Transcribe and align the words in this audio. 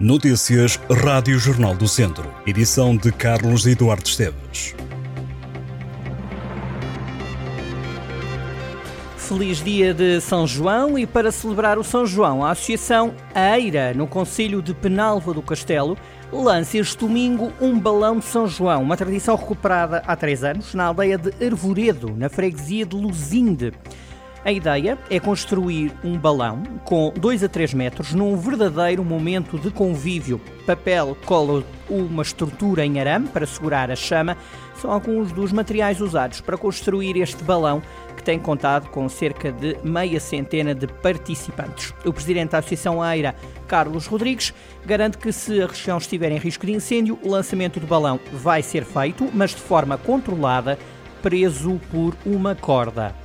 Notícias 0.00 0.80
Rádio 0.90 1.38
Jornal 1.38 1.76
do 1.76 1.86
Centro. 1.86 2.32
Edição 2.46 2.96
de 2.96 3.12
Carlos 3.12 3.66
Eduardo 3.66 4.08
Esteves. 4.08 4.74
Feliz 9.18 9.62
dia 9.62 9.92
de 9.92 10.18
São 10.22 10.46
João 10.46 10.98
e 10.98 11.06
para 11.06 11.30
celebrar 11.30 11.78
o 11.78 11.84
São 11.84 12.06
João, 12.06 12.42
a 12.42 12.52
Associação 12.52 13.14
Eira, 13.36 13.92
no 13.92 14.06
Conselho 14.06 14.62
de 14.62 14.72
Penalva 14.72 15.34
do 15.34 15.42
Castelo, 15.42 15.98
lança 16.32 16.78
este 16.78 16.96
domingo 16.96 17.52
um 17.60 17.78
balão 17.78 18.20
de 18.20 18.24
São 18.24 18.48
João, 18.48 18.82
uma 18.82 18.96
tradição 18.96 19.36
recuperada 19.36 20.02
há 20.06 20.16
três 20.16 20.42
anos 20.42 20.72
na 20.72 20.84
aldeia 20.84 21.18
de 21.18 21.44
Arvoredo, 21.44 22.16
na 22.16 22.30
freguesia 22.30 22.86
de 22.86 22.96
Luzinde. 22.96 23.74
A 24.42 24.50
ideia 24.50 24.98
é 25.10 25.20
construir 25.20 25.92
um 26.02 26.16
balão 26.16 26.62
com 26.84 27.12
2 27.14 27.44
a 27.44 27.48
3 27.48 27.74
metros 27.74 28.14
num 28.14 28.38
verdadeiro 28.38 29.04
momento 29.04 29.58
de 29.58 29.70
convívio. 29.70 30.40
Papel, 30.64 31.14
cola, 31.26 31.62
uma 31.90 32.22
estrutura 32.22 32.86
em 32.86 32.98
arame 32.98 33.28
para 33.28 33.46
segurar 33.46 33.90
a 33.90 33.96
chama 33.96 34.38
são 34.76 34.90
alguns 34.90 35.30
dos 35.30 35.52
materiais 35.52 36.00
usados 36.00 36.40
para 36.40 36.56
construir 36.56 37.20
este 37.20 37.44
balão 37.44 37.82
que 38.16 38.22
tem 38.22 38.38
contado 38.38 38.88
com 38.88 39.06
cerca 39.10 39.52
de 39.52 39.76
meia 39.84 40.18
centena 40.18 40.74
de 40.74 40.86
participantes. 40.86 41.92
O 42.02 42.12
presidente 42.12 42.52
da 42.52 42.58
Associação 42.58 43.04
Eira, 43.04 43.34
Carlos 43.68 44.06
Rodrigues, 44.06 44.54
garante 44.86 45.18
que 45.18 45.32
se 45.32 45.60
a 45.60 45.66
região 45.66 45.98
estiver 45.98 46.32
em 46.32 46.38
risco 46.38 46.64
de 46.64 46.72
incêndio, 46.72 47.18
o 47.22 47.28
lançamento 47.28 47.78
do 47.78 47.86
balão 47.86 48.18
vai 48.32 48.62
ser 48.62 48.84
feito, 48.84 49.28
mas 49.34 49.50
de 49.50 49.60
forma 49.60 49.98
controlada, 49.98 50.78
preso 51.22 51.78
por 51.90 52.16
uma 52.24 52.54
corda. 52.54 53.19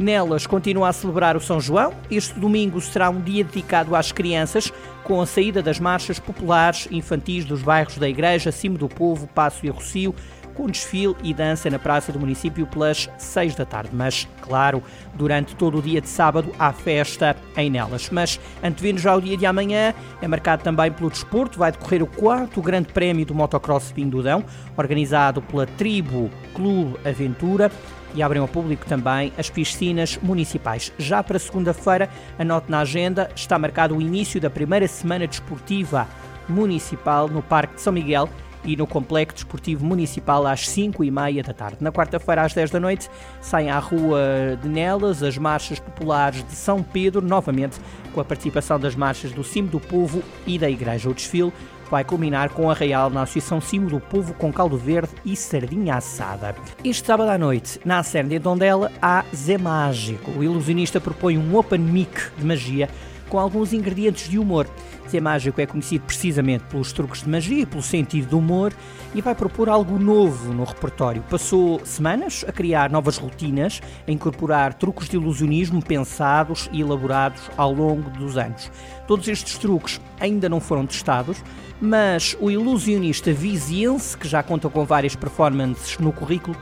Nelas 0.00 0.46
continua 0.46 0.88
a 0.88 0.92
celebrar 0.94 1.36
o 1.36 1.40
São 1.40 1.60
João. 1.60 1.92
Este 2.10 2.40
domingo 2.40 2.80
será 2.80 3.10
um 3.10 3.20
dia 3.20 3.44
dedicado 3.44 3.94
às 3.94 4.10
crianças, 4.10 4.72
com 5.04 5.20
a 5.20 5.26
saída 5.26 5.62
das 5.62 5.78
marchas 5.78 6.18
populares 6.18 6.88
infantis 6.90 7.44
dos 7.44 7.62
bairros 7.62 7.98
da 7.98 8.08
Igreja, 8.08 8.50
Cimo 8.50 8.78
do 8.78 8.88
Povo, 8.88 9.26
Passo 9.26 9.66
e 9.66 9.68
Rocio, 9.68 10.14
com 10.54 10.68
desfile 10.68 11.14
e 11.22 11.34
dança 11.34 11.68
na 11.68 11.78
Praça 11.78 12.12
do 12.12 12.18
Município 12.18 12.66
pelas 12.66 13.10
6 13.18 13.54
da 13.56 13.66
tarde. 13.66 13.90
Mas, 13.92 14.26
claro, 14.40 14.82
durante 15.12 15.54
todo 15.54 15.76
o 15.76 15.82
dia 15.82 16.00
de 16.00 16.08
sábado 16.08 16.50
há 16.58 16.72
festa 16.72 17.36
em 17.54 17.68
Nelas. 17.68 18.08
Mas, 18.08 18.40
antevendo 18.62 18.98
já 18.98 19.14
o 19.14 19.20
dia 19.20 19.36
de 19.36 19.44
amanhã, 19.44 19.92
é 20.22 20.26
marcado 20.26 20.62
também 20.62 20.90
pelo 20.90 21.10
desporto. 21.10 21.58
Vai 21.58 21.72
decorrer 21.72 22.02
o 22.02 22.06
quarto 22.06 22.62
Grande 22.62 22.90
Prémio 22.90 23.26
do 23.26 23.34
Motocross 23.34 23.92
Pindudão, 23.92 24.42
organizado 24.78 25.42
pela 25.42 25.66
Tribo 25.66 26.30
Clube 26.54 26.96
Aventura 27.06 27.70
e 28.14 28.22
abrem 28.22 28.40
ao 28.40 28.48
público 28.48 28.86
também 28.86 29.32
as 29.38 29.50
piscinas 29.50 30.18
municipais. 30.22 30.92
Já 30.98 31.22
para 31.22 31.38
segunda-feira, 31.38 32.08
anote 32.38 32.70
na 32.70 32.80
agenda, 32.80 33.30
está 33.34 33.58
marcado 33.58 33.96
o 33.96 34.00
início 34.00 34.40
da 34.40 34.50
primeira 34.50 34.86
semana 34.88 35.26
desportiva 35.26 36.08
municipal 36.48 37.28
no 37.28 37.42
Parque 37.42 37.76
de 37.76 37.82
São 37.82 37.92
Miguel 37.92 38.28
e 38.64 38.76
no 38.76 38.86
Complexo 38.86 39.36
Desportivo 39.36 39.84
Municipal 39.84 40.46
às 40.46 40.68
5 40.68 41.02
e 41.04 41.10
meia 41.10 41.42
da 41.42 41.52
tarde. 41.52 41.78
Na 41.80 41.90
quarta-feira, 41.92 42.42
às 42.42 42.52
10 42.52 42.70
da 42.70 42.80
noite, 42.80 43.08
saem 43.40 43.70
à 43.70 43.78
Rua 43.78 44.58
de 44.60 44.68
Nelas 44.68 45.22
as 45.22 45.36
marchas 45.38 45.78
populares 45.78 46.44
de 46.44 46.54
São 46.54 46.82
Pedro, 46.82 47.20
novamente 47.20 47.78
com 48.12 48.20
a 48.20 48.24
participação 48.24 48.78
das 48.78 48.94
marchas 48.94 49.32
do 49.32 49.44
Cimo 49.44 49.68
do 49.68 49.80
Povo 49.80 50.22
e 50.46 50.58
da 50.58 50.68
Igreja. 50.68 51.08
O 51.08 51.14
desfile 51.14 51.52
vai 51.90 52.04
culminar 52.04 52.50
com 52.50 52.70
a 52.70 52.74
Real 52.74 53.10
na 53.10 53.22
Associação 53.22 53.60
Cimo 53.60 53.90
do 53.90 53.98
Povo 53.98 54.32
com 54.34 54.52
caldo 54.52 54.76
verde 54.76 55.10
e 55.24 55.34
sardinha 55.34 55.96
assada. 55.96 56.54
Este 56.84 57.04
sábado 57.04 57.30
à 57.30 57.36
noite, 57.36 57.80
na 57.84 57.98
Acerne 57.98 58.30
de 58.30 58.40
Tondela, 58.40 58.92
há 59.02 59.24
Zé 59.34 59.58
Mágico. 59.58 60.30
O 60.30 60.44
ilusionista 60.44 61.00
propõe 61.00 61.36
um 61.36 61.56
open 61.56 61.80
mic 61.80 62.30
de 62.38 62.44
magia 62.44 62.88
com 63.30 63.38
alguns 63.38 63.72
ingredientes 63.72 64.28
de 64.28 64.38
humor. 64.38 64.68
Zé 65.08 65.20
Mágico 65.20 65.60
é 65.60 65.66
conhecido 65.66 66.04
precisamente 66.04 66.64
pelos 66.64 66.92
truques 66.92 67.22
de 67.22 67.28
magia 67.28 67.66
pelo 67.66 67.82
sentido 67.82 68.28
do 68.28 68.38
humor 68.38 68.72
e 69.14 69.22
vai 69.22 69.34
propor 69.34 69.68
algo 69.68 69.98
novo 69.98 70.52
no 70.52 70.64
repertório. 70.64 71.22
Passou 71.30 71.80
semanas 71.84 72.44
a 72.46 72.52
criar 72.52 72.90
novas 72.90 73.16
rotinas, 73.16 73.80
a 74.06 74.10
incorporar 74.10 74.74
truques 74.74 75.08
de 75.08 75.16
ilusionismo 75.16 75.82
pensados 75.82 76.68
e 76.72 76.80
elaborados 76.80 77.40
ao 77.56 77.72
longo 77.72 78.10
dos 78.10 78.36
anos. 78.36 78.70
Todos 79.06 79.26
estes 79.28 79.56
truques 79.56 80.00
ainda 80.20 80.48
não 80.48 80.60
foram 80.60 80.86
testados, 80.86 81.42
mas 81.80 82.36
o 82.40 82.50
ilusionista 82.50 83.32
viziense, 83.32 84.16
que 84.16 84.28
já 84.28 84.42
conta 84.42 84.68
com 84.68 84.84
várias 84.84 85.16
performances 85.16 85.98
no 85.98 86.12
currículo, 86.12 86.56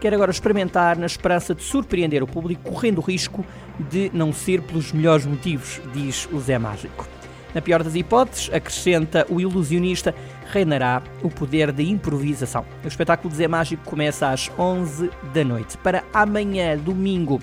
quer 0.00 0.14
agora 0.14 0.30
experimentar 0.30 0.96
na 0.96 1.06
esperança 1.06 1.54
de 1.54 1.62
surpreender 1.62 2.22
o 2.22 2.26
público, 2.26 2.70
correndo 2.70 2.98
o 2.98 3.02
risco 3.02 3.44
de 3.90 4.10
não 4.14 4.32
ser 4.32 4.62
pelos 4.62 4.92
melhores 4.92 5.26
motivos, 5.26 5.80
diz 5.92 6.28
o 6.32 6.38
Zé 6.40 6.58
Mágico. 6.58 7.06
Na 7.54 7.62
pior 7.62 7.82
das 7.82 7.94
hipóteses, 7.94 8.50
acrescenta 8.52 9.26
o 9.28 9.40
ilusionista, 9.40 10.14
reinará 10.52 11.02
o 11.22 11.30
poder 11.30 11.72
da 11.72 11.82
improvisação. 11.82 12.64
O 12.84 12.88
espetáculo 12.88 13.30
de 13.30 13.36
Zé 13.36 13.48
Mágico 13.48 13.82
começa 13.84 14.28
às 14.28 14.50
11 14.58 15.10
da 15.32 15.44
noite. 15.44 15.76
Para 15.78 16.04
amanhã, 16.12 16.76
domingo, 16.76 17.40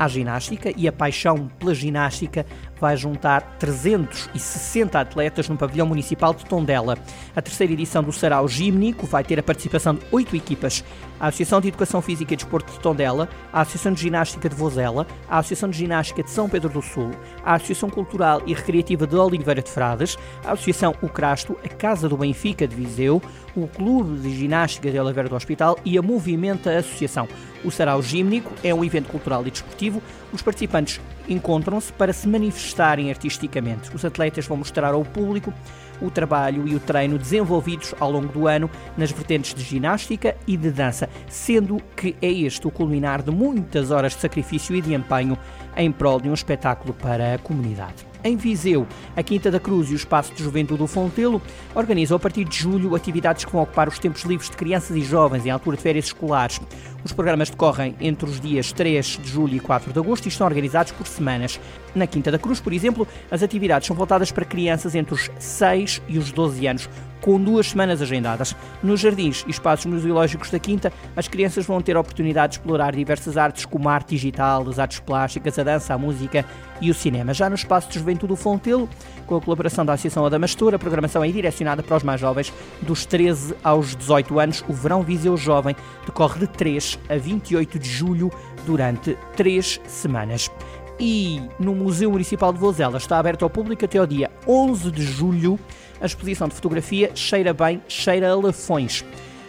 à 0.00 0.08
ginástica 0.08 0.72
e 0.74 0.88
a 0.88 0.92
paixão 0.92 1.46
pela 1.58 1.74
ginástica 1.74 2.46
vai 2.80 2.96
juntar 2.96 3.42
360 3.58 4.98
atletas 4.98 5.46
no 5.46 5.58
pavilhão 5.58 5.86
municipal 5.86 6.32
de 6.32 6.42
Tondela. 6.46 6.96
A 7.36 7.42
terceira 7.42 7.74
edição 7.74 8.02
do 8.02 8.10
Sarau 8.10 8.48
Gímnico 8.48 9.06
vai 9.06 9.22
ter 9.22 9.38
a 9.38 9.42
participação 9.42 9.94
de 9.94 10.00
oito 10.10 10.34
equipas. 10.34 10.82
A 11.20 11.26
Associação 11.28 11.60
de 11.60 11.68
Educação 11.68 12.00
Física 12.00 12.32
e 12.32 12.36
Desporto 12.36 12.72
de 12.72 12.80
Tondela, 12.80 13.28
a 13.52 13.60
Associação 13.60 13.92
de 13.92 14.00
Ginástica 14.00 14.48
de 14.48 14.54
Vozela, 14.54 15.06
a 15.28 15.38
Associação 15.40 15.68
de 15.68 15.76
Ginástica 15.76 16.22
de 16.22 16.30
São 16.30 16.48
Pedro 16.48 16.70
do 16.70 16.80
Sul, 16.80 17.10
a 17.44 17.56
Associação 17.56 17.90
Cultural 17.90 18.40
e 18.46 18.54
Recreativa 18.54 19.06
de 19.06 19.16
Oliveira 19.16 19.60
de 19.60 19.70
Frades, 19.70 20.16
a 20.42 20.52
Associação 20.52 20.94
O 21.02 21.10
Crasto, 21.10 21.58
a 21.62 21.68
Casa 21.68 22.08
do 22.08 22.16
Benfica 22.16 22.66
de 22.66 22.74
Viseu, 22.74 23.20
o 23.54 23.68
Clube 23.68 24.18
de 24.20 24.34
Ginástica 24.34 24.90
de 24.90 24.98
Oliveira 24.98 25.28
do 25.28 25.36
Hospital 25.36 25.76
e 25.84 25.98
a 25.98 26.02
Movimenta 26.02 26.74
Associação. 26.78 27.28
O 27.62 27.70
Sarau 27.70 28.00
Gímnico 28.00 28.50
é 28.64 28.74
um 28.74 28.82
evento 28.82 29.10
cultural 29.10 29.46
e 29.46 29.50
desportivo. 29.50 29.89
Os 30.32 30.42
participantes 30.42 31.00
encontram-se 31.28 31.92
para 31.92 32.12
se 32.12 32.28
manifestarem 32.28 33.10
artisticamente. 33.10 33.94
Os 33.94 34.04
atletas 34.04 34.46
vão 34.46 34.58
mostrar 34.58 34.92
ao 34.92 35.04
público 35.04 35.52
o 36.00 36.10
trabalho 36.10 36.66
e 36.66 36.74
o 36.74 36.80
treino 36.80 37.18
desenvolvidos 37.18 37.94
ao 38.00 38.10
longo 38.10 38.28
do 38.28 38.46
ano 38.46 38.70
nas 38.96 39.10
vertentes 39.10 39.54
de 39.54 39.62
ginástica 39.62 40.36
e 40.46 40.56
de 40.56 40.70
dança, 40.70 41.08
sendo 41.28 41.78
que 41.96 42.16
é 42.22 42.30
este 42.30 42.66
o 42.66 42.70
culminar 42.70 43.22
de 43.22 43.30
muitas 43.30 43.90
horas 43.90 44.14
de 44.14 44.20
sacrifício 44.20 44.74
e 44.74 44.80
de 44.80 44.94
empenho 44.94 45.36
em 45.76 45.92
prol 45.92 46.20
de 46.20 46.28
um 46.28 46.34
espetáculo 46.34 46.94
para 46.94 47.34
a 47.34 47.38
comunidade. 47.38 48.09
Em 48.22 48.36
Viseu, 48.36 48.86
a 49.16 49.22
Quinta 49.22 49.50
da 49.50 49.58
Cruz 49.58 49.88
e 49.88 49.94
o 49.94 49.96
Espaço 49.96 50.34
de 50.34 50.42
Juventude 50.42 50.80
do 50.80 50.86
Fontelo 50.86 51.40
organizam 51.74 52.18
a 52.18 52.20
partir 52.20 52.44
de 52.44 52.54
julho 52.54 52.94
atividades 52.94 53.46
que 53.46 53.52
vão 53.52 53.62
ocupar 53.62 53.88
os 53.88 53.98
tempos 53.98 54.22
livres 54.24 54.50
de 54.50 54.56
crianças 54.56 54.94
e 54.94 55.00
jovens 55.00 55.46
em 55.46 55.50
altura 55.50 55.78
de 55.78 55.82
férias 55.82 56.06
escolares. 56.06 56.60
Os 57.02 57.12
programas 57.12 57.48
decorrem 57.48 57.96
entre 57.98 58.28
os 58.28 58.38
dias 58.38 58.72
3 58.72 59.20
de 59.22 59.28
julho 59.28 59.54
e 59.54 59.60
4 59.60 59.90
de 59.90 59.98
agosto 59.98 60.26
e 60.26 60.28
estão 60.28 60.46
organizados 60.46 60.92
por 60.92 61.06
semanas. 61.06 61.58
Na 61.94 62.06
Quinta 62.06 62.30
da 62.30 62.38
Cruz, 62.38 62.60
por 62.60 62.74
exemplo, 62.74 63.08
as 63.30 63.42
atividades 63.42 63.86
são 63.86 63.96
voltadas 63.96 64.30
para 64.30 64.44
crianças 64.44 64.94
entre 64.94 65.14
os 65.14 65.30
6 65.38 66.02
e 66.06 66.18
os 66.18 66.30
12 66.30 66.66
anos, 66.66 66.90
com 67.20 67.40
duas 67.40 67.70
semanas 67.70 68.02
agendadas. 68.02 68.54
Nos 68.82 69.00
jardins 69.00 69.44
e 69.46 69.50
espaços 69.50 69.86
museológicos 69.86 70.50
da 70.50 70.58
Quinta, 70.58 70.92
as 71.16 71.26
crianças 71.26 71.64
vão 71.66 71.80
ter 71.80 71.96
a 71.96 72.00
oportunidade 72.00 72.52
de 72.52 72.58
explorar 72.58 72.94
diversas 72.94 73.36
artes 73.36 73.64
como 73.64 73.88
a 73.88 73.94
arte 73.94 74.10
digital, 74.10 74.68
as 74.68 74.78
artes 74.78 75.00
plásticas, 75.00 75.58
a 75.58 75.62
dança, 75.62 75.94
a 75.94 75.98
música 75.98 76.44
e 76.80 76.90
o 76.90 76.94
cinema. 76.94 77.32
Já 77.34 77.48
no 77.48 77.54
espaço 77.54 77.88
de 77.88 77.94
juventude 78.10 78.28
do 78.28 78.36
Fontelo, 78.36 78.88
com 79.26 79.36
a 79.36 79.40
colaboração 79.40 79.84
da 79.86 79.92
Associação 79.92 80.26
Adamastor, 80.26 80.74
a 80.74 80.78
programação 80.78 81.22
é 81.22 81.28
direcionada 81.30 81.82
para 81.82 81.96
os 81.96 82.02
mais 82.02 82.20
jovens, 82.20 82.52
dos 82.82 83.06
13 83.06 83.54
aos 83.62 83.94
18 83.94 84.38
anos. 84.38 84.64
O 84.68 84.72
Verão 84.72 85.02
Viseu 85.02 85.36
Jovem 85.36 85.76
decorre 86.04 86.40
de 86.40 86.46
3 86.48 86.98
a 87.08 87.16
28 87.16 87.78
de 87.78 87.88
julho 87.88 88.30
durante 88.66 89.16
três 89.36 89.80
semanas 89.86 90.50
e 90.98 91.40
no 91.58 91.74
Museu 91.74 92.10
Municipal 92.10 92.52
de 92.52 92.58
Vozela 92.58 92.98
está 92.98 93.18
aberto 93.18 93.42
ao 93.42 93.48
público 93.48 93.84
até 93.84 93.96
ao 93.96 94.06
dia 94.06 94.30
11 94.46 94.90
de 94.90 95.02
julho 95.02 95.58
a 95.98 96.04
exposição 96.04 96.46
de 96.46 96.54
fotografia 96.54 97.10
Cheira 97.14 97.54
Bem, 97.54 97.80
Cheira 97.88 98.30
a 98.30 98.34
Lafões. 98.34 99.04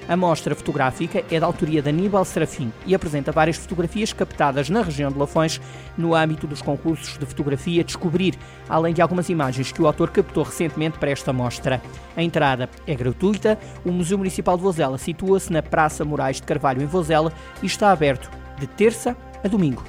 A 0.07 0.17
mostra 0.17 0.55
fotográfica 0.55 1.23
é 1.31 1.39
da 1.39 1.45
autoria 1.45 1.81
de 1.81 1.89
Aníbal 1.89 2.25
Serafim 2.25 2.71
e 2.85 2.93
apresenta 2.93 3.31
várias 3.31 3.57
fotografias 3.57 4.11
captadas 4.11 4.69
na 4.69 4.81
região 4.81 5.11
de 5.11 5.17
Lafões 5.17 5.61
no 5.97 6.15
âmbito 6.15 6.47
dos 6.47 6.61
concursos 6.61 7.17
de 7.17 7.25
fotografia 7.25 7.83
Descobrir, 7.83 8.35
além 8.67 8.93
de 8.93 9.01
algumas 9.01 9.29
imagens 9.29 9.71
que 9.71 9.81
o 9.81 9.87
autor 9.87 10.09
captou 10.09 10.43
recentemente 10.43 10.97
para 10.97 11.11
esta 11.11 11.31
mostra. 11.31 11.81
A 12.15 12.23
entrada 12.23 12.69
é 12.85 12.95
gratuita, 12.95 13.57
o 13.85 13.91
Museu 13.91 14.17
Municipal 14.17 14.57
de 14.57 14.63
Vozela 14.63 14.97
situa-se 14.97 15.51
na 15.51 15.61
Praça 15.61 16.03
Moraes 16.03 16.37
de 16.37 16.43
Carvalho, 16.43 16.81
em 16.81 16.87
Vozela, 16.87 17.31
e 17.61 17.65
está 17.65 17.91
aberto 17.91 18.29
de 18.59 18.67
terça 18.67 19.15
a 19.43 19.47
domingo. 19.47 19.83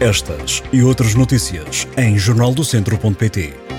Estas 0.00 0.62
e 0.72 0.82
outras 0.82 1.14
notícias 1.14 1.88
em 1.96 2.18
jornaldocentro.pt. 2.18 3.73